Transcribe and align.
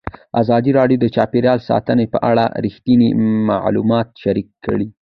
ازادي 0.41 0.71
راډیو 0.79 0.97
د 1.01 1.05
چاپیریال 1.15 1.59
ساتنه 1.69 2.03
په 2.13 2.19
اړه 2.29 2.45
رښتیني 2.65 3.09
معلومات 3.49 4.07
شریک 4.23 4.47
کړي. 4.65 4.87